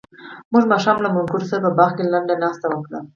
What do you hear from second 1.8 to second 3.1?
کې لنډه ناسته وکړه.